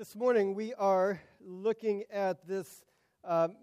[0.00, 2.86] This morning we are looking at this
[3.22, 3.54] um,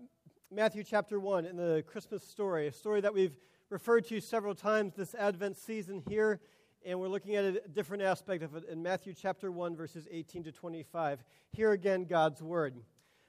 [0.52, 3.36] Matthew chapter 1 in the Christmas story, a story that we've
[3.72, 6.40] referred to several times this Advent season here,
[6.86, 10.44] and we're looking at a different aspect of it in Matthew chapter 1, verses 18
[10.44, 11.24] to 25.
[11.54, 12.76] Here again, God's Word.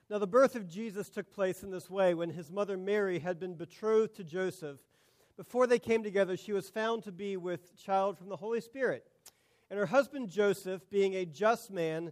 [0.07, 3.39] Now, the birth of Jesus took place in this way when his mother Mary had
[3.39, 4.77] been betrothed to Joseph.
[5.35, 9.03] Before they came together, she was found to be with child from the Holy Spirit.
[9.71, 12.11] And her husband Joseph, being a just man,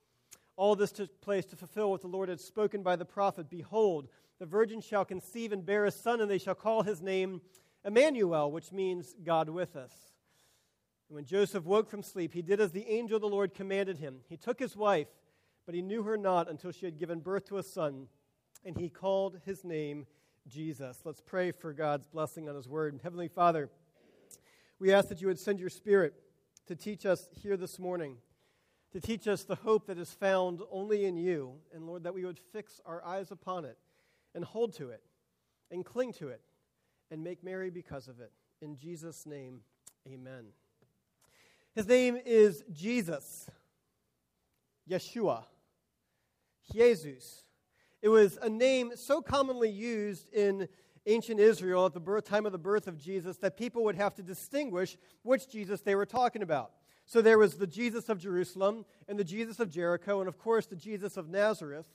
[0.61, 4.07] All this took place to fulfill what the Lord had spoken by the prophet Behold,
[4.37, 7.41] the virgin shall conceive and bear a son, and they shall call his name
[7.83, 9.91] Emmanuel, which means God with us.
[11.09, 13.97] And when Joseph woke from sleep, he did as the angel of the Lord commanded
[13.97, 14.19] him.
[14.29, 15.07] He took his wife,
[15.65, 18.05] but he knew her not until she had given birth to a son,
[18.63, 20.05] and he called his name
[20.47, 20.99] Jesus.
[21.03, 22.99] Let's pray for God's blessing on his word.
[23.01, 23.71] Heavenly Father,
[24.77, 26.13] we ask that you would send your spirit
[26.67, 28.17] to teach us here this morning
[28.91, 31.53] to teach us the hope that is found only in you.
[31.73, 33.77] And Lord, that we would fix our eyes upon it
[34.35, 35.01] and hold to it
[35.71, 36.41] and cling to it
[37.09, 38.31] and make merry because of it.
[38.61, 39.61] In Jesus' name,
[40.07, 40.47] amen.
[41.73, 43.49] His name is Jesus,
[44.89, 45.45] Yeshua,
[46.73, 47.45] Jesus.
[48.01, 50.67] It was a name so commonly used in
[51.05, 54.13] ancient Israel at the birth, time of the birth of Jesus that people would have
[54.15, 56.71] to distinguish which Jesus they were talking about.
[57.11, 60.65] So there was the Jesus of Jerusalem and the Jesus of Jericho, and of course
[60.65, 61.87] the Jesus of Nazareth.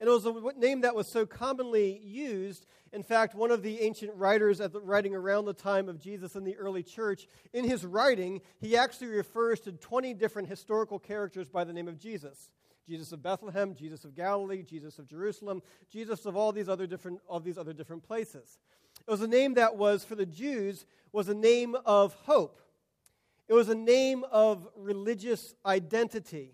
[0.00, 2.66] And it was a name that was so commonly used.
[2.92, 6.34] In fact, one of the ancient writers at the, writing around the time of Jesus
[6.34, 11.48] in the early church, in his writing, he actually refers to 20 different historical characters
[11.48, 12.50] by the name of Jesus.
[12.88, 15.62] Jesus of Bethlehem, Jesus of Galilee, Jesus of Jerusalem,
[15.92, 18.58] Jesus of all these other different, all these other different places.
[19.06, 22.60] It was a name that was, for the Jews, was a name of hope.
[23.50, 26.52] It was a name of religious identity.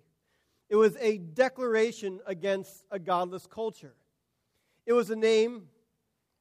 [0.70, 3.92] It was a declaration against a godless culture.
[4.86, 5.64] It was a name,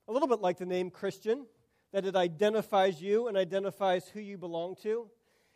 [0.08, 1.46] a little bit like the name Christian,
[1.92, 5.10] that it identifies you and identifies who you belong to.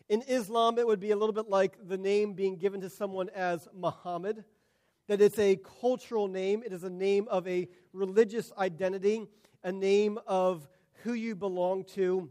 [0.10, 3.30] In Islam, it would be a little bit like the name being given to someone
[3.30, 4.44] as Muhammad,
[5.08, 9.28] that it's a cultural name, it is a name of a religious identity,
[9.64, 10.68] a name of
[11.04, 12.30] who you belong to,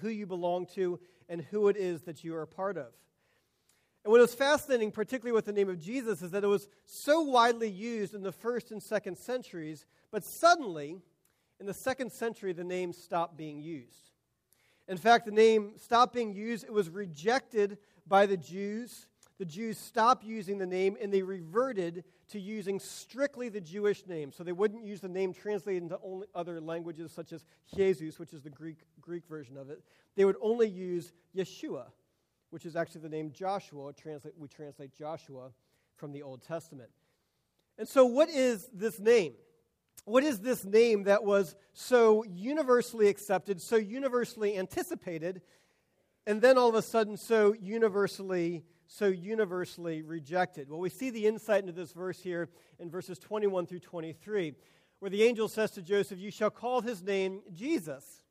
[0.00, 2.92] who you belong to, and who it is that you are a part of.
[4.04, 7.20] And what was fascinating, particularly with the name of Jesus, is that it was so
[7.20, 10.98] widely used in the first and second centuries, but suddenly,
[11.60, 14.12] in the second century, the name stopped being used.
[14.86, 16.64] In fact, the name stopped being used.
[16.64, 19.08] It was rejected by the Jews.
[19.38, 24.32] The Jews stopped using the name and they reverted to using strictly the Jewish name.
[24.32, 27.44] So they wouldn't use the name translated into only other languages such as
[27.74, 29.82] Jesus, which is the Greek, Greek version of it.
[30.14, 31.86] They would only use Yeshua,
[32.50, 33.92] which is actually the name Joshua.
[33.92, 35.50] Translate, we translate Joshua
[35.96, 36.90] from the Old Testament.
[37.78, 39.34] And so, what is this name?
[40.04, 45.42] What is this name that was so universally accepted, so universally anticipated,
[46.26, 50.68] and then all of a sudden so universally so universally rejected?
[50.68, 52.48] Well, we see the insight into this verse here
[52.80, 54.54] in verses 21 through 23,
[54.98, 58.24] where the angel says to Joseph, You shall call his name Jesus,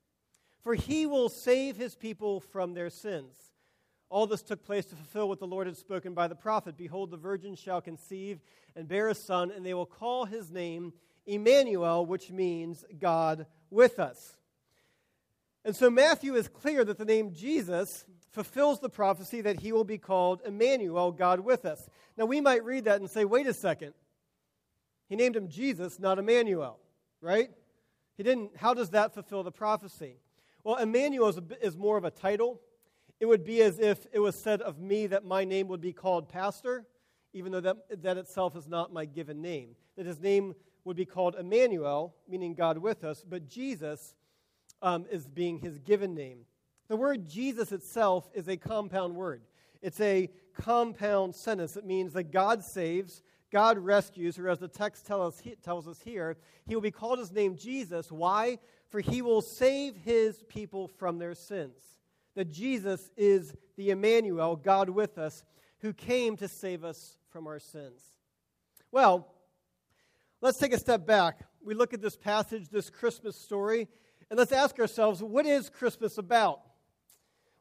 [0.61, 3.35] for he will save his people from their sins.
[4.09, 7.11] All this took place to fulfill what the Lord had spoken by the prophet Behold,
[7.11, 8.41] the virgin shall conceive
[8.75, 10.93] and bear a son, and they will call his name
[11.25, 14.37] Emmanuel, which means God with us.
[15.65, 19.83] And so Matthew is clear that the name Jesus fulfills the prophecy that he will
[19.83, 21.89] be called Emmanuel, God with us.
[22.17, 23.93] Now, we might read that and say, wait a second.
[25.09, 26.79] He named him Jesus, not Emmanuel,
[27.21, 27.49] right?
[28.17, 28.57] He didn't.
[28.57, 30.17] How does that fulfill the prophecy?
[30.63, 32.59] Well, Emmanuel is, a, is more of a title.
[33.19, 35.93] It would be as if it was said of me that my name would be
[35.93, 36.85] called pastor,
[37.33, 39.75] even though that, that itself is not my given name.
[39.95, 44.13] That his name would be called Emmanuel, meaning God with us, but Jesus
[44.81, 46.39] um, is being his given name.
[46.87, 49.41] The word Jesus itself is a compound word.
[49.81, 51.77] It's a compound sentence.
[51.77, 55.99] It means that God saves, God rescues, or as the text tell us, tells us
[56.03, 58.11] here, he will be called his name Jesus.
[58.11, 58.59] Why?
[58.89, 61.79] For he will save his people from their sins.
[62.35, 65.43] That Jesus is the Emmanuel, God with us,
[65.79, 68.01] who came to save us from our sins.
[68.91, 69.27] Well,
[70.41, 73.89] let's take a step back we look at this passage, this Christmas story,
[74.29, 76.61] and let's ask ourselves, what is Christmas about?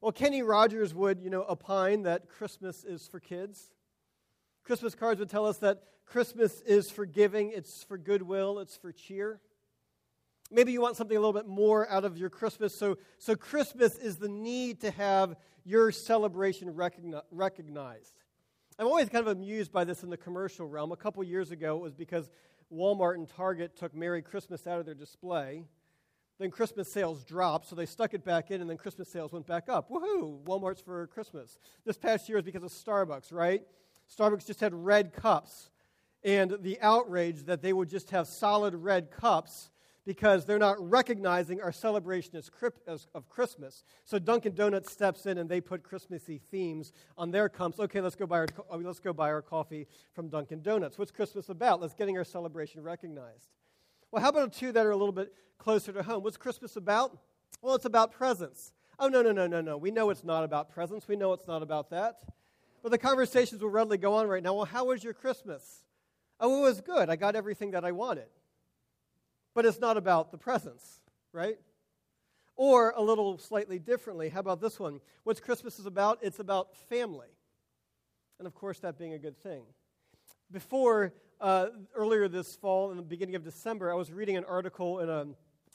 [0.01, 3.71] Well, Kenny Rogers would, you know, opine that Christmas is for kids.
[4.65, 8.93] Christmas cards would tell us that Christmas is for giving, it's for goodwill, it's for
[8.93, 9.41] cheer.
[10.51, 12.77] Maybe you want something a little bit more out of your Christmas.
[12.79, 18.13] So, so Christmas is the need to have your celebration recogni- recognized.
[18.79, 20.93] I'm always kind of amused by this in the commercial realm.
[20.93, 22.31] A couple years ago, it was because
[22.73, 25.65] Walmart and Target took Merry Christmas out of their display.
[26.39, 29.47] Then Christmas sales dropped, so they stuck it back in, and then Christmas sales went
[29.47, 29.91] back up.
[29.91, 30.43] Woohoo!
[30.45, 31.59] Walmart's for Christmas.
[31.85, 33.63] This past year was because of Starbucks, right?
[34.15, 35.71] Starbucks just had red cups,
[36.23, 39.71] and the outrage that they would just have solid red cups
[40.07, 43.83] because they're not recognizing our celebration as, of Christmas.
[44.05, 47.81] So Dunkin' Donuts steps in and they put Christmassy themes on their cups.
[47.81, 48.47] Okay, let's go buy our,
[48.79, 50.97] let's go buy our coffee from Dunkin' Donuts.
[50.97, 51.81] What's Christmas about?
[51.81, 53.51] Let's getting our celebration recognized.
[54.11, 56.23] Well, how about two that are a little bit closer to home?
[56.23, 57.17] What's Christmas about?
[57.61, 58.73] Well, it's about presents.
[58.99, 59.77] Oh, no, no, no, no, no.
[59.77, 61.07] We know it's not about presents.
[61.09, 62.21] We know it's not about that.
[62.83, 64.55] But the conversations will readily go on right now.
[64.55, 65.85] Well, how was your Christmas?
[66.39, 67.11] Oh, it was good.
[67.11, 68.29] I got everything that I wanted
[69.57, 71.01] but it's not about the presents,
[71.33, 71.57] right?
[72.57, 75.01] Or a little slightly differently, how about this one?
[75.25, 76.19] What's Christmas is about?
[76.21, 77.29] It's about family.
[78.39, 79.63] And of course, that being a good thing.
[80.53, 85.01] Before, uh, earlier this fall, in the beginning of December, I was reading an article
[85.01, 85.27] in a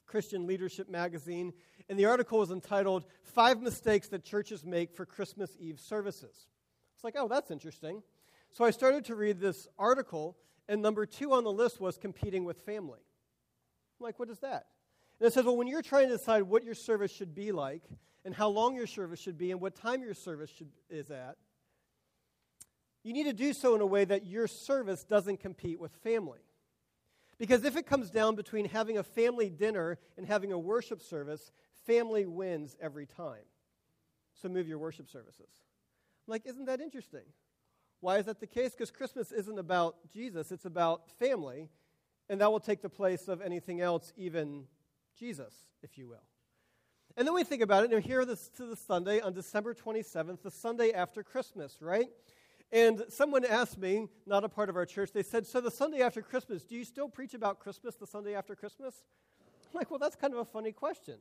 [0.06, 1.52] Christian leadership magazine,
[1.90, 6.48] and the article was entitled Five Mistakes That Churches Make for Christmas Eve Services.
[6.96, 8.02] It's like, oh, that's interesting.
[8.50, 10.38] So I started to read this article,
[10.70, 13.00] and number two on the list was competing with family.
[14.00, 14.68] I'm like, what is that?
[15.20, 17.84] And it says, well, when you're trying to decide what your service should be like,
[18.24, 21.36] and how long your service should be, and what time your service should, is at,
[23.04, 26.40] you need to do so in a way that your service doesn't compete with family.
[27.38, 31.52] Because if it comes down between having a family dinner and having a worship service,
[31.86, 33.46] family wins every time.
[34.42, 35.50] So move your worship services.
[36.28, 37.26] I'm like, isn't that interesting?
[38.00, 38.72] Why is that the case?
[38.72, 41.70] Because Christmas isn't about Jesus, it's about family
[42.32, 44.64] and that will take the place of anything else, even
[45.20, 45.54] Jesus,
[45.84, 46.24] if you will.
[47.18, 50.42] And then we think about it, and here this to the Sunday on December 27th,
[50.42, 52.08] the Sunday after Christmas, right?
[52.72, 56.02] And someone asked me, not a part of our church, they said, So the Sunday
[56.02, 59.04] after Christmas, do you still preach about Christmas the Sunday after Christmas?
[59.42, 61.16] I'm like, Well, that's kind of a funny question.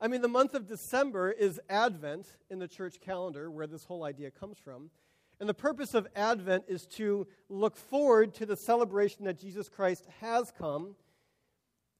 [0.00, 4.02] I mean, the month of December is Advent in the church calendar, where this whole
[4.02, 4.90] idea comes from.
[5.38, 10.06] And the purpose of Advent is to look forward to the celebration that Jesus Christ
[10.20, 10.96] has come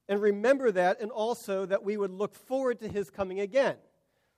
[0.09, 3.77] and remember that, and also that we would look forward to his coming again.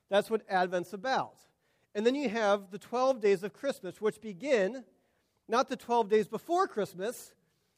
[0.09, 1.39] That's what Advent's about.
[1.95, 4.83] And then you have the 12 days of Christmas, which begin
[5.47, 7.33] not the 12 days before Christmas,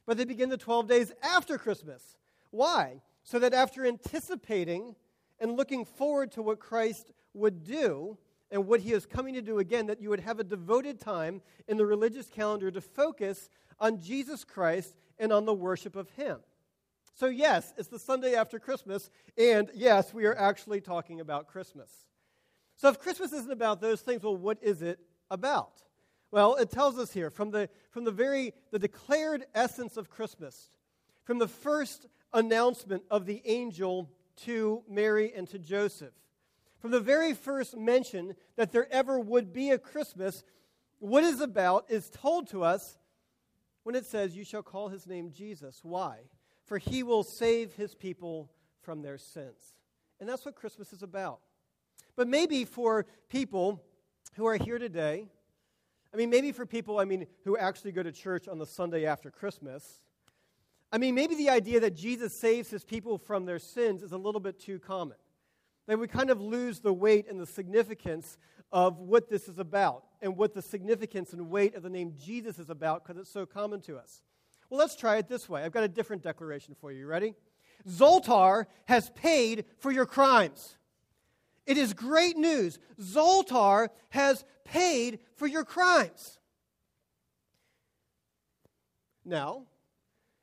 [0.06, 2.18] but they begin the 12 days after Christmas.
[2.50, 3.02] Why?
[3.24, 4.96] So that after anticipating
[5.40, 8.18] and looking forward to what Christ would do,
[8.52, 11.42] and what he is coming to do again, that you would have a devoted time
[11.68, 13.50] in the religious calendar to focus
[13.80, 16.40] on Jesus Christ and on the worship of him.
[17.14, 21.90] So, yes, it's the Sunday after Christmas, and yes, we are actually talking about Christmas.
[22.78, 25.82] So, if Christmas isn't about those things, well, what is it about?
[26.32, 30.72] Well, it tells us here from the, from the very the declared essence of Christmas,
[31.24, 34.10] from the first announcement of the angel
[34.44, 36.14] to Mary and to Joseph
[36.80, 40.44] from the very first mention that there ever would be a Christmas,
[41.00, 42.98] what is about is told to us
[43.84, 45.80] when it says, You shall call his name Jesus.
[45.84, 46.20] Why?
[46.66, 48.52] For he will save his people
[48.82, 49.76] from their sins.
[50.20, 51.40] And that's what Christmas is about.
[52.18, 53.82] But maybe for people
[54.36, 55.28] who are here today,
[56.14, 59.06] I mean, maybe for people, I mean, who actually go to church on the Sunday
[59.06, 60.02] after Christmas,
[60.92, 64.18] I mean, maybe the idea that Jesus saves his people from their sins is a
[64.18, 65.18] little bit too common
[65.86, 68.38] that we kind of lose the weight and the significance
[68.72, 72.60] of what this is about and what the significance and weight of the name Jesus
[72.60, 74.22] is about because it's so common to us.
[74.70, 75.64] Well, let's try it this way.
[75.64, 77.08] I've got a different declaration for you.
[77.08, 77.36] Ready?
[77.88, 80.77] Zoltar has paid for your crimes.
[81.68, 82.80] It is great news.
[83.00, 86.40] Zoltar has paid for your crimes.
[89.26, 89.64] Now,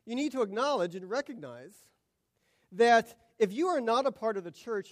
[0.05, 1.73] you need to acknowledge and recognize
[2.73, 4.89] that if you are not a part of the church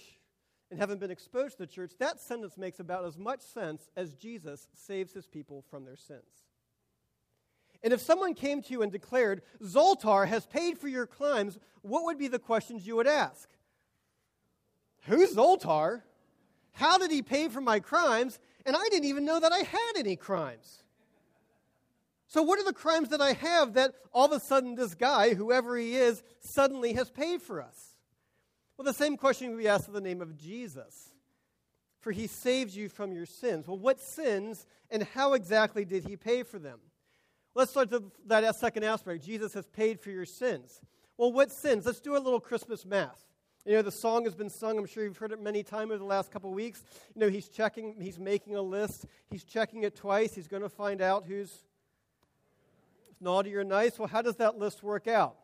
[0.70, 4.14] and haven't been exposed to the church, that sentence makes about as much sense as
[4.14, 6.22] Jesus saves his people from their sins.
[7.84, 12.04] And if someone came to you and declared, Zoltar has paid for your crimes, what
[12.04, 13.48] would be the questions you would ask?
[15.04, 16.02] Who's Zoltar?
[16.74, 18.38] How did he pay for my crimes?
[18.66, 20.82] And I didn't even know that I had any crimes.
[22.26, 25.34] So, what are the crimes that I have that all of a sudden this guy,
[25.34, 27.96] whoever he is, suddenly has paid for us?
[28.76, 31.10] Well, the same question we ask in the name of Jesus.
[32.00, 33.66] For he saves you from your sins.
[33.66, 36.80] Well, what sins and how exactly did he pay for them?
[37.54, 39.24] Let's start with that second aspect.
[39.24, 40.80] Jesus has paid for your sins.
[41.16, 41.86] Well, what sins?
[41.86, 43.24] Let's do a little Christmas math.
[43.66, 44.76] You know, the song has been sung.
[44.76, 46.84] I'm sure you've heard it many times over the last couple of weeks.
[47.14, 49.06] You know, he's checking, he's making a list.
[49.30, 50.34] He's checking it twice.
[50.34, 51.64] He's going to find out who's
[53.22, 53.98] naughty or nice.
[53.98, 55.36] Well, how does that list work out?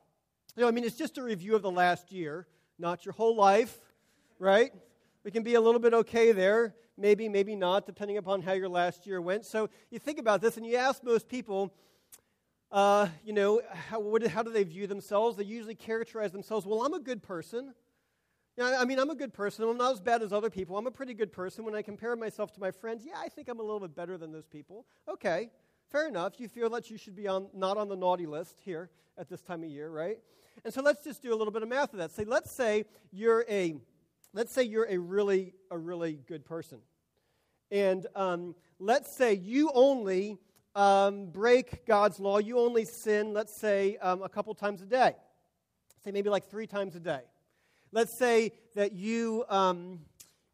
[0.55, 2.47] You know, I mean, it's just a review of the last year,
[2.79, 3.79] not your whole life,
[4.39, 4.71] right?
[5.25, 8.69] We can be a little bit okay there, maybe, maybe not, depending upon how your
[8.69, 9.47] last year went.
[9.47, 11.73] So you think about this and you ask most people,
[12.71, 15.39] uh, you know, how, what, how do they view themselves?
[15.39, 17.73] They usually characterize themselves, well, I'm a good person.
[18.61, 19.67] Yeah, I mean, I'm a good person.
[19.67, 20.77] I'm not as bad as other people.
[20.77, 21.65] I'm a pretty good person.
[21.65, 24.19] When I compare myself to my friends, yeah, I think I'm a little bit better
[24.19, 24.85] than those people.
[25.09, 25.49] Okay,
[25.91, 26.39] fair enough.
[26.39, 29.41] You feel that you should be on, not on the naughty list here at this
[29.41, 30.19] time of year, right?
[30.63, 32.11] And so let's just do a little bit of math of that.
[32.11, 33.77] Say, let's say you're a,
[34.35, 36.81] let's say you're a really, a really good person,
[37.71, 40.37] and um, let's say you only
[40.75, 42.37] um, break God's law.
[42.37, 45.15] You only sin, let's say, um, a couple times a day.
[46.05, 47.23] Say maybe like three times a day.
[47.93, 50.01] Let's say that you, um,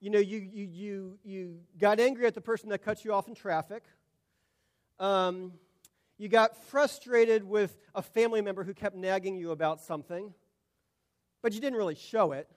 [0.00, 3.28] you know, you, you, you, you got angry at the person that cut you off
[3.28, 3.84] in traffic.
[4.98, 5.52] Um,
[6.18, 10.32] you got frustrated with a family member who kept nagging you about something,
[11.42, 12.48] but you didn't really show it.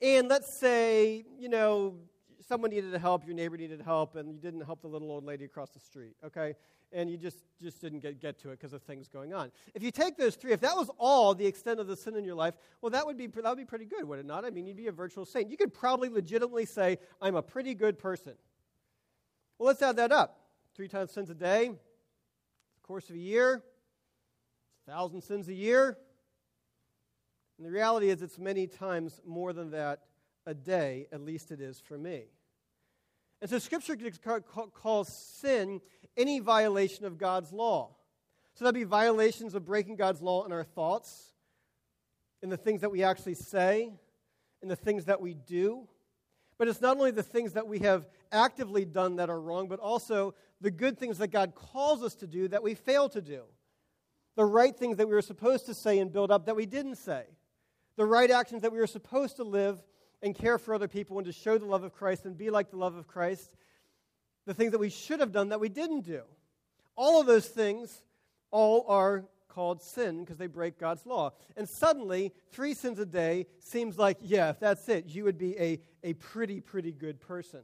[0.00, 1.94] And let's say, you know,
[2.46, 5.44] someone needed help, your neighbor needed help, and you didn't help the little old lady
[5.44, 6.54] across the street, okay?
[6.92, 9.50] And you just, just didn't get, get to it because of things going on.
[9.74, 12.24] If you take those three, if that was all the extent of the sin in
[12.24, 14.44] your life, well, that would be, that would be pretty good, would it not?
[14.44, 15.50] I mean, you'd be a virtual saint.
[15.50, 18.34] You could probably legitimately say, I'm a pretty good person.
[19.58, 20.40] Well, let's add that up.
[20.74, 23.62] Three times sins a day, the course of a year,
[24.86, 25.98] a thousand sins a year.
[27.58, 30.02] And the reality is, it's many times more than that
[30.44, 32.26] a day, at least it is for me.
[33.40, 33.96] And so Scripture
[34.74, 35.80] calls sin
[36.16, 37.94] any violation of God's law.
[38.54, 41.34] So that'd be violations of breaking God's law in our thoughts,
[42.42, 43.92] in the things that we actually say,
[44.62, 45.86] in the things that we do.
[46.58, 49.78] But it's not only the things that we have actively done that are wrong, but
[49.78, 53.42] also the good things that God calls us to do that we fail to do.
[54.36, 56.96] The right things that we were supposed to say and build up that we didn't
[56.96, 57.24] say.
[57.96, 59.82] The right actions that we were supposed to live
[60.22, 62.70] and care for other people and to show the love of Christ and be like
[62.70, 63.50] the love of Christ,
[64.46, 66.22] the things that we should have done that we didn't do.
[66.96, 68.02] All of those things
[68.50, 71.32] all are called sin because they break God's law.
[71.56, 75.58] And suddenly, three sins a day seems like, yeah, if that's it, you would be
[75.58, 77.60] a, a pretty, pretty good person.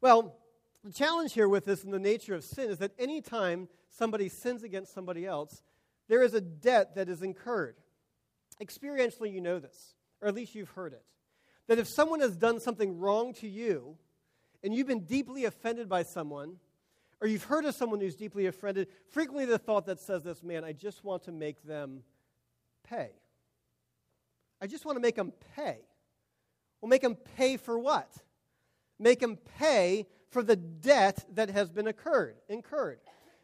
[0.00, 0.36] Well,
[0.84, 4.62] the challenge here with this and the nature of sin is that anytime somebody sins
[4.62, 5.62] against somebody else,
[6.08, 7.76] there is a debt that is incurred.
[8.62, 11.02] Experientially, you know this, or at least you've heard it
[11.68, 13.96] that if someone has done something wrong to you
[14.64, 16.56] and you've been deeply offended by someone,
[17.20, 20.64] or you've heard of someone who's deeply offended, frequently the thought that says this, man,
[20.64, 22.02] I just want to make them
[22.88, 23.10] pay.
[24.60, 25.78] I just want to make them pay.
[26.80, 28.10] Well, make them pay for what?
[28.98, 32.98] Make them pay for the debt that has been occurred, incurred.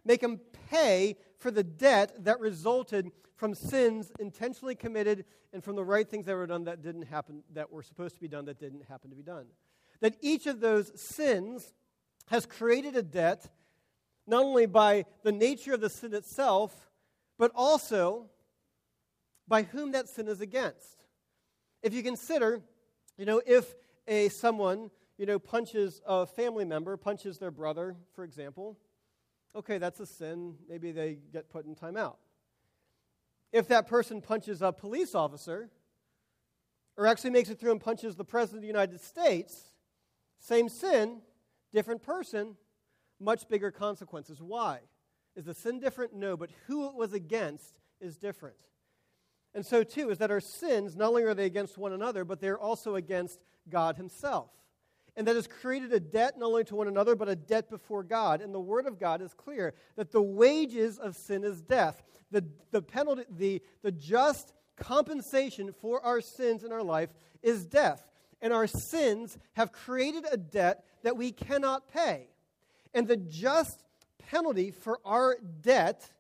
[0.04, 0.40] Make them
[0.70, 6.26] pay for the debt that resulted from sins intentionally committed and from the right things
[6.26, 9.10] that were done that didn't happen, that were supposed to be done that didn't happen
[9.10, 9.46] to be done.
[10.00, 11.72] That each of those sins
[12.28, 13.50] has created a debt,
[14.26, 16.90] not only by the nature of the sin itself,
[17.38, 18.26] but also
[19.46, 21.04] by whom that sin is against.
[21.82, 22.62] If you consider,
[23.18, 23.74] you know, if
[24.08, 28.78] a someone, you know, punches a family member, punches their brother, for example,
[29.54, 30.54] okay, that's a sin.
[30.68, 32.16] Maybe they get put in timeout
[33.54, 35.70] if that person punches a police officer,
[36.96, 39.68] or actually makes it through and punches the President of the United States,
[40.40, 41.22] same sin,
[41.72, 42.56] different person,
[43.20, 44.42] much bigger consequences.
[44.42, 44.80] Why?
[45.36, 46.12] Is the sin different?
[46.12, 48.56] No, but who it was against is different.
[49.54, 52.40] And so, too, is that our sins, not only are they against one another, but
[52.40, 53.38] they're also against
[53.70, 54.50] God Himself
[55.16, 58.02] and that has created a debt not only to one another, but a debt before
[58.02, 58.40] God.
[58.40, 62.02] And the Word of God is clear that the wages of sin is death.
[62.30, 67.10] The, the penalty, the, the just compensation for our sins in our life
[67.42, 68.10] is death.
[68.42, 72.28] And our sins have created a debt that we cannot pay.
[72.92, 73.84] And the just
[74.18, 76.10] penalty for our debt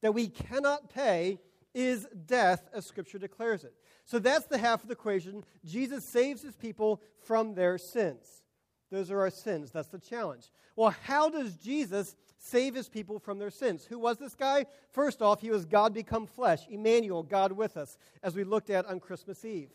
[0.00, 1.40] that we cannot pay
[1.74, 3.74] is death, as Scripture declares it.
[4.04, 5.44] So that's the half of the equation.
[5.64, 8.43] Jesus saves his people from their sins.
[8.90, 9.70] Those are our sins.
[9.70, 10.50] That's the challenge.
[10.76, 13.86] Well, how does Jesus save his people from their sins.
[13.86, 14.66] Who was this guy?
[14.90, 18.84] First off, he was God become flesh, Emmanuel, God with us, as we looked at
[18.84, 19.70] on Christmas Eve.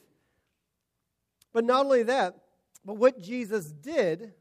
[1.52, 2.36] But not only that,
[2.86, 4.34] but what Jesus did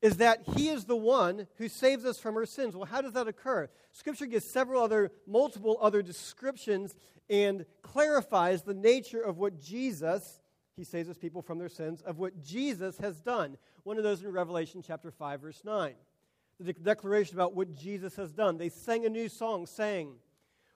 [0.00, 2.74] is that he is the one who saves us from our sins.
[2.74, 3.68] Well, how does that occur?
[3.92, 6.96] Scripture gives several other, multiple other descriptions
[7.28, 10.39] and clarifies the nature of what Jesus,
[10.80, 13.58] he saves his people from their sins, of what Jesus has done.
[13.82, 15.92] One of those in Revelation chapter 5, verse 9.
[16.58, 18.56] The declaration about what Jesus has done.
[18.56, 20.14] They sang a new song saying,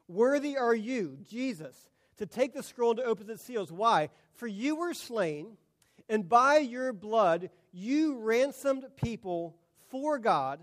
[0.07, 3.73] Worthy are you, Jesus, to take the scroll and to open its seals.
[3.73, 4.11] Why?
[4.35, 5.57] For you were slain,
[6.11, 9.57] and by your blood you ransomed people
[9.89, 10.61] for God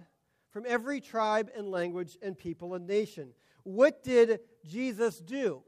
[0.51, 3.29] from every tribe and language and people and nation.
[3.63, 5.63] What did Jesus do?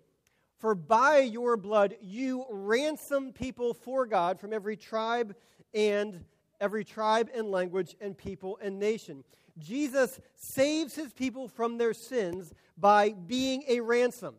[0.63, 5.35] For by your blood you ransom people for God from every tribe
[5.73, 6.23] and
[6.61, 9.25] every tribe and language and people and nation.
[9.59, 14.35] Jesus saves his people from their sins by being a ransom.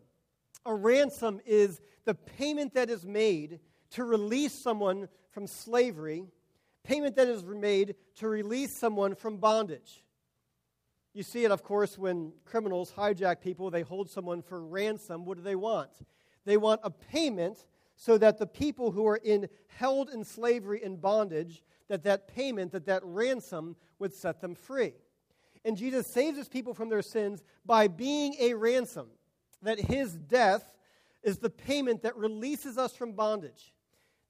[0.64, 6.24] A ransom is the payment that is made to release someone from slavery
[6.84, 10.03] payment that is made to release someone from bondage.
[11.14, 15.24] You see it, of course, when criminals hijack people, they hold someone for ransom.
[15.24, 15.90] What do they want?
[16.44, 17.64] They want a payment
[17.96, 22.72] so that the people who are in held in slavery and bondage, that that payment,
[22.72, 24.94] that that ransom would set them free.
[25.64, 29.06] And Jesus saves his people from their sins by being a ransom,
[29.62, 30.74] that his death
[31.22, 33.72] is the payment that releases us from bondage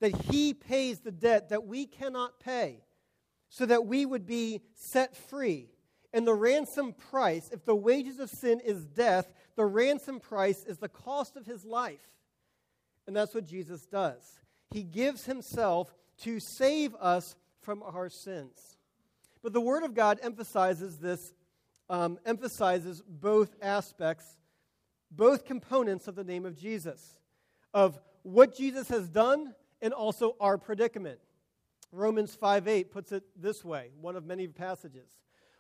[0.01, 2.83] that he pays the debt that we cannot pay
[3.49, 5.71] so that we would be set free.
[6.15, 10.79] And the ransom price, if the wages of sin is death, the ransom price is
[10.79, 12.07] the cost of his life.
[13.09, 14.23] And that's what Jesus does.
[14.71, 18.77] He gives himself to save us from our sins.
[19.43, 21.33] But the Word of God emphasizes this,
[21.91, 24.25] um, emphasizes both aspects,
[25.11, 27.19] both components of the name of Jesus,
[27.75, 29.53] of what Jesus has done
[29.83, 31.19] and also our predicament.
[31.91, 35.09] Romans 5 8 puts it this way, one of many passages.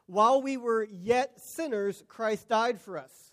[0.06, 3.32] While we were yet sinners, Christ died for us.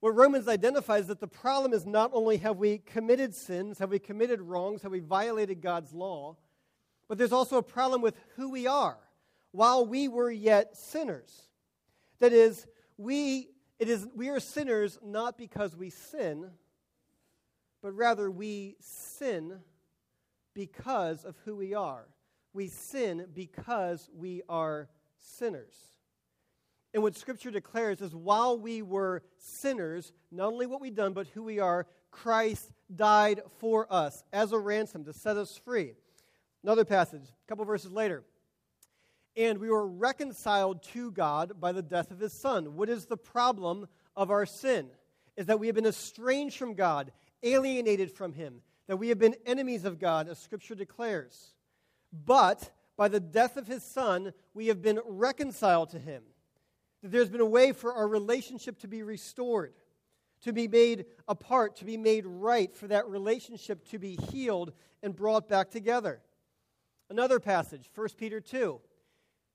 [0.00, 4.00] What Romans identifies that the problem is not only have we committed sins, have we
[4.00, 6.36] committed wrongs, have we violated God's law,
[7.08, 8.98] but there's also a problem with who we are
[9.52, 11.42] while we were yet sinners.
[12.18, 16.50] That is, we, it is, we are sinners not because we sin,
[17.80, 19.60] but rather we sin
[20.54, 22.08] because of who we are.
[22.52, 24.88] We sin because we are
[25.22, 25.74] sinners.
[26.94, 31.26] And what Scripture declares is while we were sinners, not only what we've done, but
[31.28, 35.94] who we are, Christ died for us as a ransom to set us free.
[36.62, 38.24] Another passage, a couple verses later.
[39.34, 42.76] And we were reconciled to God by the death of his Son.
[42.76, 44.88] What is the problem of our sin?
[45.38, 47.10] Is that we have been estranged from God,
[47.42, 51.54] alienated from him, that we have been enemies of God, as Scripture declares.
[52.12, 52.70] But
[53.02, 56.22] by the death of his Son, we have been reconciled to him.
[57.02, 59.74] That there's been a way for our relationship to be restored,
[60.42, 65.16] to be made apart, to be made right, for that relationship to be healed and
[65.16, 66.20] brought back together.
[67.10, 68.80] Another passage, 1 Peter 2,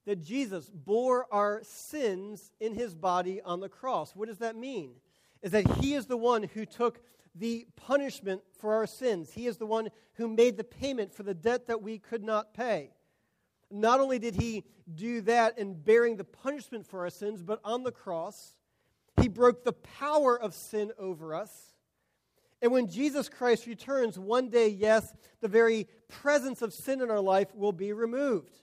[0.08, 4.14] that Jesus bore our sins in his body on the cross.
[4.14, 4.92] What does that mean?
[5.42, 7.00] Is that he is the one who took
[7.34, 9.32] the punishment for our sins.
[9.32, 12.54] He is the one who made the payment for the debt that we could not
[12.54, 12.92] pay.
[13.70, 17.84] Not only did he do that in bearing the punishment for our sins, but on
[17.84, 18.56] the cross,
[19.22, 21.74] he broke the power of sin over us.
[22.62, 27.20] And when Jesus Christ returns, one day, yes, the very presence of sin in our
[27.20, 28.56] life will be removed.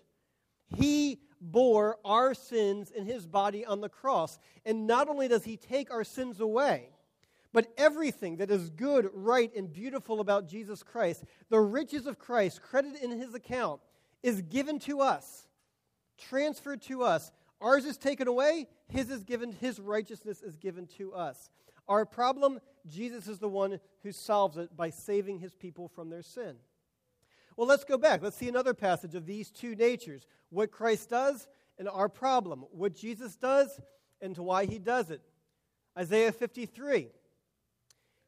[0.77, 4.39] He bore our sins in his body on the cross.
[4.65, 6.89] And not only does he take our sins away,
[7.53, 12.63] but everything that is good, right, and beautiful about Jesus Christ, the riches of Christ
[12.63, 13.81] credited in his account,
[14.25, 15.47] is given to us,
[16.17, 17.31] transferred to us.
[17.61, 21.51] Ours is taken away, his is given, his righteousness is given to us.
[21.87, 26.23] Our problem, Jesus is the one who solves it by saving his people from their
[26.23, 26.57] sin.
[27.55, 28.23] Well, let's go back.
[28.23, 31.47] Let's see another passage of these two natures what Christ does
[31.79, 33.79] and our problem, what Jesus does
[34.23, 35.21] and to why he does it.
[35.99, 37.11] Isaiah 53.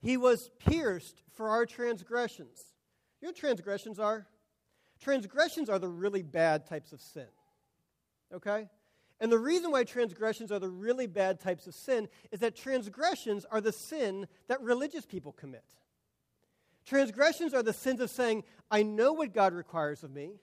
[0.02, 2.62] He was pierced for our transgressions.
[3.22, 4.26] Your transgressions are?
[5.00, 7.26] Transgressions are the really bad types of sin.
[8.34, 8.68] Okay?
[9.20, 13.46] And the reason why transgressions are the really bad types of sin is that transgressions
[13.50, 15.64] are the sin that religious people commit.
[16.84, 20.34] Transgressions are the sins of saying, I know what God requires of me,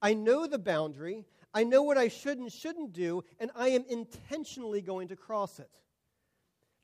[0.00, 3.84] I know the boundary, I know what I should and shouldn't do, and I am
[3.88, 5.70] intentionally going to cross it.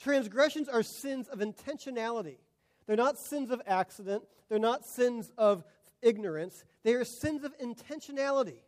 [0.01, 2.39] Transgressions are sins of intentionality.
[2.87, 5.63] They're not sins of accident, they're not sins of
[6.05, 6.65] ignorance.
[6.83, 8.59] They are sins of intentionality,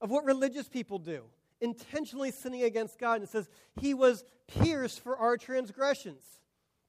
[0.00, 1.24] of what religious people do,
[1.60, 3.14] intentionally sinning against God.
[3.14, 3.48] And it says,
[3.80, 6.22] He was pierced for our transgressions.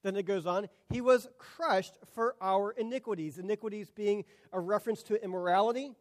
[0.02, 3.38] Then it goes on, He was crushed for our iniquities.
[3.38, 5.92] Iniquities being a reference to immorality,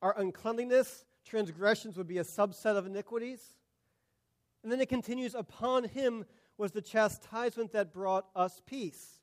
[0.00, 1.04] our uncleanliness.
[1.24, 3.54] Transgressions would be a subset of iniquities.
[4.62, 6.24] And then it continues, Upon Him
[6.56, 9.20] was the chastisement that brought us peace.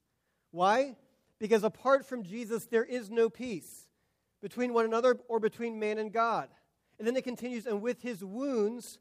[0.52, 0.96] Why?
[1.40, 3.88] Because apart from Jesus, there is no peace
[4.42, 6.50] between one another or between man and God.
[6.98, 9.00] And then it continues, and with his wounds,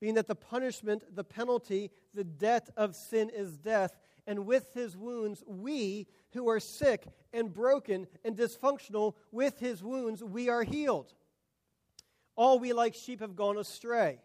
[0.00, 4.96] being that the punishment, the penalty, the debt of sin is death, and with his
[4.96, 11.12] wounds, we who are sick and broken and dysfunctional, with his wounds, we are healed.
[12.36, 14.20] All we like sheep have gone astray.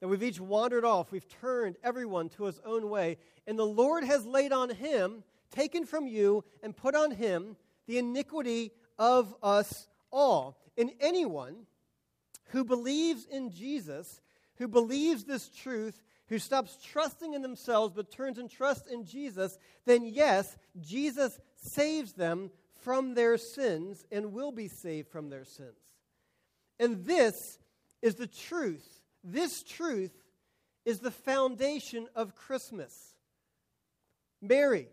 [0.00, 4.04] That we've each wandered off, we've turned everyone to his own way, and the Lord
[4.04, 5.24] has laid on him,
[5.54, 10.58] taken from you, and put on him the iniquity of us all.
[10.76, 11.66] And anyone
[12.48, 14.20] who believes in Jesus,
[14.56, 19.58] who believes this truth, who stops trusting in themselves but turns and trusts in Jesus,
[19.84, 25.78] then yes, Jesus saves them from their sins and will be saved from their sins.
[26.78, 27.58] And this
[28.02, 29.00] is the truth.
[29.22, 30.12] This truth
[30.84, 33.14] is the foundation of Christmas.
[34.42, 34.88] Mary,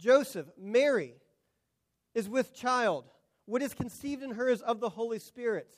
[0.00, 1.14] Joseph, Mary
[2.14, 3.04] is with child.
[3.46, 5.76] What is conceived in her is of the Holy Spirit.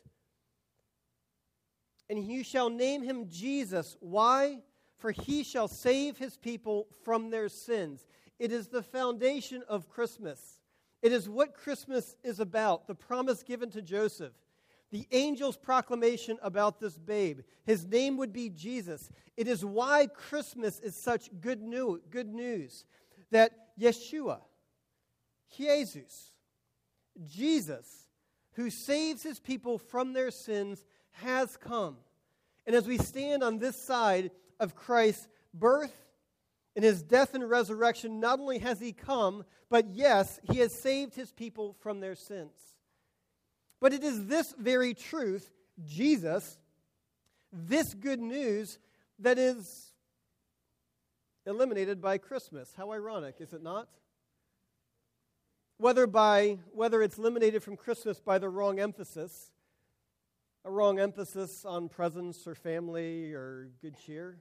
[2.08, 3.96] And you shall name him Jesus.
[4.00, 4.61] Why?
[4.98, 8.06] For he shall save his people from their sins.
[8.38, 10.61] It is the foundation of Christmas.
[11.00, 14.32] It is what Christmas is about, the promise given to Joseph
[14.92, 17.40] the angel's proclamation about this babe.
[17.64, 19.11] His name would be Jesus.
[19.38, 22.85] It is why Christmas is such good, new, good news
[23.32, 24.38] that Yeshua,
[25.56, 26.30] Jesus,
[27.26, 28.06] Jesus,
[28.52, 31.96] who saves his people from their sins, has come.
[32.66, 35.94] And as we stand on this side of Christ's birth
[36.76, 41.14] and his death and resurrection, not only has he come, but yes, he has saved
[41.14, 42.54] his people from their sins.
[43.80, 45.50] But it is this very truth,
[45.84, 46.58] Jesus,
[47.52, 48.78] this good news,
[49.18, 49.91] that is
[51.46, 52.72] eliminated by Christmas.
[52.76, 53.88] How ironic, is it not?
[55.83, 59.50] whether by whether it's eliminated from Christmas by the wrong emphasis,
[60.64, 64.38] a wrong emphasis on presents or family or good cheer,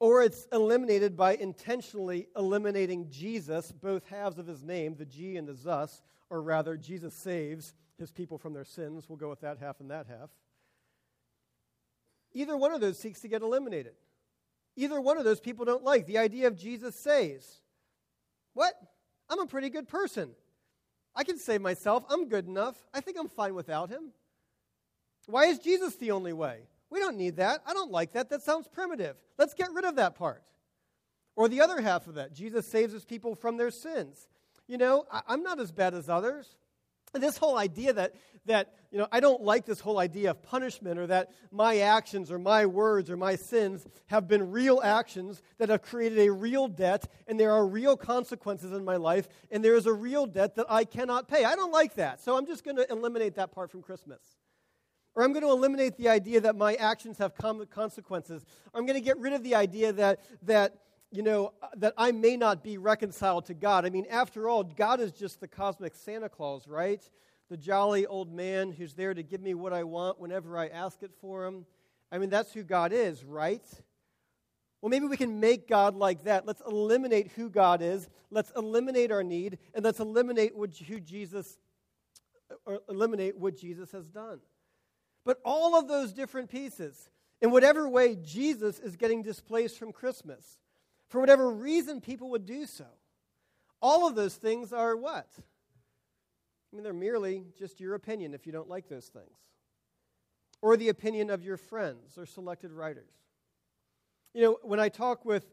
[0.00, 5.46] or it's eliminated by intentionally eliminating Jesus, both halves of his name, the G and
[5.46, 9.06] the Zus, or rather, Jesus saves his people from their sins.
[9.06, 10.30] We'll go with that half and that half.
[12.32, 13.92] Either one of those seeks to get eliminated.
[14.78, 16.06] Either one of those people don't like.
[16.06, 17.60] The idea of Jesus saves.
[18.54, 18.74] What?
[19.28, 20.30] I'm a pretty good person.
[21.16, 22.04] I can save myself.
[22.08, 22.76] I'm good enough.
[22.94, 24.12] I think I'm fine without him.
[25.26, 26.60] Why is Jesus the only way?
[26.90, 27.60] We don't need that.
[27.66, 28.30] I don't like that.
[28.30, 29.16] That sounds primitive.
[29.36, 30.44] Let's get rid of that part.
[31.34, 34.28] Or the other half of that Jesus saves his people from their sins.
[34.68, 36.54] You know, I, am not as bad as others.
[37.12, 38.14] This whole idea that,
[38.46, 42.30] that, you know, I don't like this whole idea of punishment or that my actions
[42.30, 46.68] or my words or my sins have been real actions that have created a real
[46.68, 50.56] debt and there are real consequences in my life and there is a real debt
[50.56, 51.44] that I cannot pay.
[51.44, 52.20] I don't like that.
[52.20, 54.20] So I'm just going to eliminate that part from Christmas.
[55.14, 58.44] Or I'm going to eliminate the idea that my actions have consequences.
[58.72, 60.76] I'm going to get rid of the idea that, that
[61.10, 63.86] you know, uh, that I may not be reconciled to God.
[63.86, 67.02] I mean, after all, God is just the cosmic Santa Claus, right?
[67.48, 71.02] The jolly old man who's there to give me what I want whenever I ask
[71.02, 71.64] it for him.
[72.12, 73.64] I mean, that's who God is, right?
[74.80, 76.46] Well, maybe we can make God like that.
[76.46, 78.08] Let's eliminate who God is.
[78.30, 81.58] Let's eliminate our need, and let's eliminate what, who Jesus,
[82.64, 84.40] or eliminate what Jesus has done.
[85.24, 90.58] But all of those different pieces, in whatever way Jesus is getting displaced from Christmas,
[91.08, 92.86] for whatever reason people would do so.
[93.80, 95.28] All of those things are what?
[96.72, 99.38] I mean, they're merely just your opinion if you don't like those things,
[100.60, 103.12] or the opinion of your friends or selected writers.
[104.34, 105.46] You know, when I talk with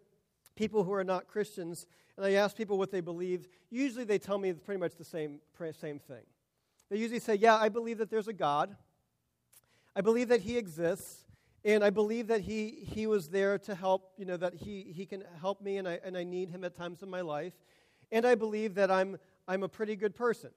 [0.56, 1.88] people who are not Christians
[2.18, 5.39] and I ask people what they believe, usually they tell me pretty much the same,
[5.80, 6.24] same thing.
[6.89, 8.76] They usually say, Yeah, I believe that there's a God,
[9.96, 11.24] I believe that He exists,
[11.65, 15.08] and I believe that he, he was there to help, you know, that he, he
[15.08, 17.54] can help me and I, and I need him at times in my life.
[18.12, 20.51] And I believe that I'm, I'm a pretty good person.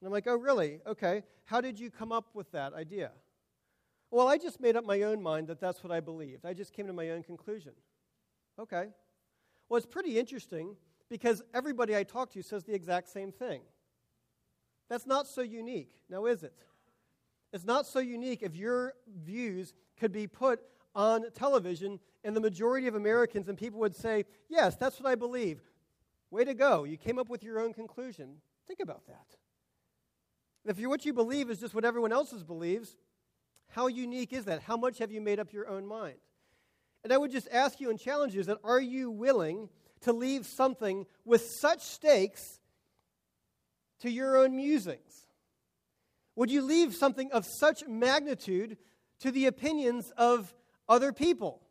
[0.00, 0.80] And I'm like, oh, really?
[0.86, 1.22] Okay.
[1.46, 3.10] How did you come up with that idea?
[4.10, 6.44] Well, I just made up my own mind that that's what I believed.
[6.44, 7.72] I just came to my own conclusion.
[8.58, 8.88] Okay.
[9.70, 10.76] Well, it's pretty interesting
[11.08, 13.62] because everybody I talk to says the exact same thing.
[14.90, 16.52] That's not so unique, now is it?
[17.56, 18.92] It's not so unique if your
[19.24, 20.60] views could be put
[20.94, 25.14] on television and the majority of Americans and people would say, Yes, that's what I
[25.14, 25.62] believe.
[26.30, 26.84] Way to go.
[26.84, 28.42] You came up with your own conclusion.
[28.66, 29.36] Think about that.
[30.66, 32.94] If what you believe is just what everyone else's believes,
[33.68, 34.60] how unique is that?
[34.60, 36.18] How much have you made up your own mind?
[37.04, 39.70] And I would just ask you and challenge you is that are you willing
[40.02, 42.60] to leave something with such stakes
[44.00, 45.25] to your own musings?
[46.36, 48.76] Would you leave something of such magnitude
[49.20, 50.54] to the opinions of
[50.88, 51.62] other people?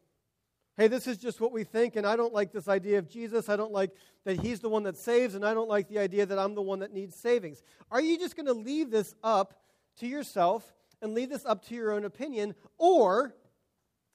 [0.78, 3.47] Hey, this is just what we think, and I don't like this idea of Jesus.
[3.47, 3.91] I don't like
[4.25, 6.62] that he's the one that saves, and I don't like the idea that I'm the
[6.62, 7.63] one that needs savings.
[7.91, 9.54] Are you just going to leave this up
[9.99, 13.34] to yourself and leave this up to your own opinion, or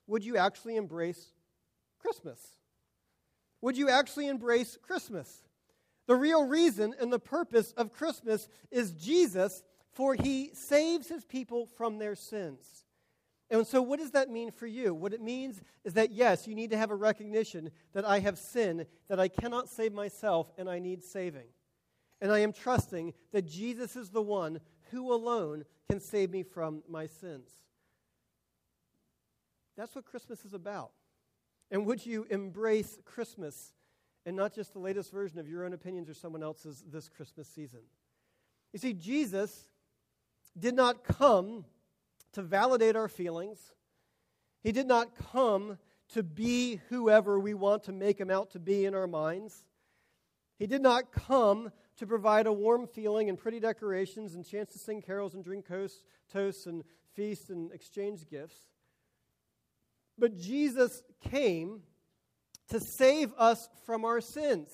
[0.06, 1.32] would you actually embrace
[1.98, 2.38] Christmas?
[3.62, 5.44] Would you actually embrace Christmas?
[6.06, 11.66] The real reason and the purpose of Christmas is Jesus, for he saves his people
[11.66, 12.84] from their sins.
[13.50, 14.94] And so, what does that mean for you?
[14.94, 18.38] What it means is that, yes, you need to have a recognition that I have
[18.38, 21.48] sinned, that I cannot save myself, and I need saving.
[22.20, 26.82] And I am trusting that Jesus is the one who alone can save me from
[26.88, 27.48] my sins.
[29.76, 30.92] That's what Christmas is about.
[31.70, 33.72] And would you embrace Christmas
[34.26, 37.48] and not just the latest version of your own opinions or someone else's this Christmas
[37.48, 37.80] season.
[38.72, 39.68] You see, Jesus
[40.58, 41.64] did not come
[42.32, 43.58] to validate our feelings,
[44.62, 45.78] He did not come
[46.10, 49.64] to be whoever we want to make Him out to be in our minds.
[50.58, 54.78] He did not come to provide a warm feeling and pretty decorations and chance to
[54.78, 55.66] sing carols and drink
[56.32, 56.84] toasts and
[57.14, 58.56] feast and exchange gifts.
[60.18, 61.80] But Jesus came
[62.68, 64.68] to save us from our sins.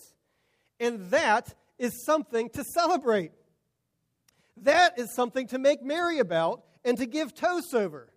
[0.80, 3.32] And that is something to celebrate.
[4.62, 8.12] That is something to make merry about and to give toasts over.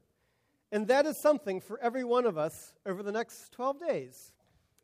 [0.72, 4.32] And that is something for every one of us over the next 12 days,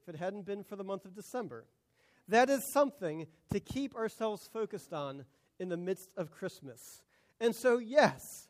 [0.01, 1.65] if it hadn't been for the month of December.
[2.27, 5.25] That is something to keep ourselves focused on
[5.59, 7.03] in the midst of Christmas.
[7.39, 8.47] And so, yes,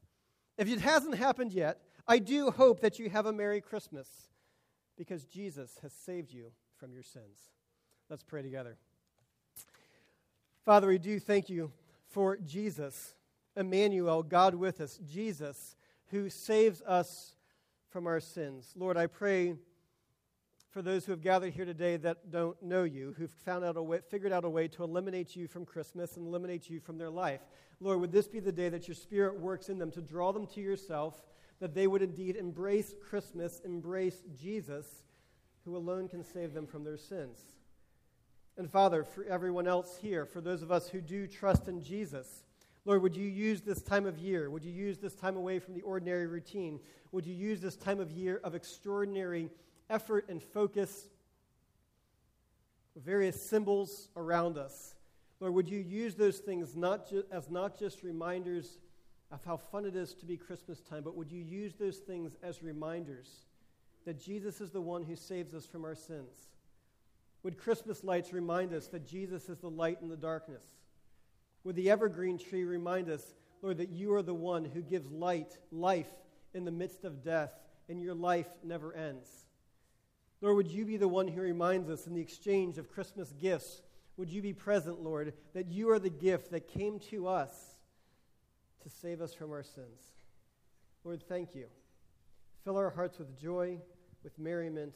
[0.58, 4.08] if it hasn't happened yet, I do hope that you have a Merry Christmas
[4.98, 7.52] because Jesus has saved you from your sins.
[8.10, 8.78] Let's pray together.
[10.64, 11.72] Father, we do thank you
[12.08, 13.16] for Jesus,
[13.56, 15.76] Emmanuel, God with us, Jesus,
[16.08, 17.36] who saves us
[17.90, 18.74] from our sins.
[18.76, 19.56] Lord, I pray
[20.70, 23.82] for those who have gathered here today that don't know you, who've found out a
[23.82, 27.10] way, figured out a way to eliminate you from Christmas and eliminate you from their
[27.10, 27.40] life.
[27.80, 30.48] Lord, would this be the day that your Spirit works in them to draw them
[30.48, 31.24] to yourself,
[31.60, 35.04] that they would indeed embrace Christmas, embrace Jesus,
[35.64, 37.40] who alone can save them from their sins.
[38.58, 42.44] And Father, for everyone else here, for those of us who do trust in Jesus,
[42.86, 44.50] Lord, would you use this time of year?
[44.50, 46.80] Would you use this time away from the ordinary routine?
[47.12, 49.50] Would you use this time of year of extraordinary
[49.90, 51.08] effort and focus,
[52.96, 54.96] various symbols around us?
[55.40, 58.78] Lord, would you use those things not ju- as not just reminders
[59.32, 62.38] of how fun it is to be Christmas time, but would you use those things
[62.42, 63.46] as reminders
[64.06, 66.55] that Jesus is the one who saves us from our sins?
[67.46, 70.64] Would Christmas lights remind us that Jesus is the light in the darkness?
[71.64, 75.56] Would the evergreen tree remind us, Lord, that you are the one who gives light,
[75.72, 76.10] life
[76.56, 77.54] in the midst of death,
[77.88, 79.30] and your life never ends?
[80.42, 83.84] Lord, would you be the one who reminds us in the exchange of Christmas gifts?
[84.18, 87.52] Would you be present, Lord, that you are the gift that came to us
[88.82, 90.02] to save us from our sins?
[91.04, 91.68] Lord, thank you.
[92.64, 93.78] Fill our hearts with joy
[94.24, 94.96] with merriment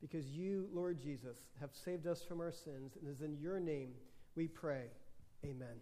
[0.00, 2.96] because you, Lord Jesus, have saved us from our sins.
[2.98, 3.90] And it is in your name
[4.34, 4.84] we pray.
[5.44, 5.76] Amen.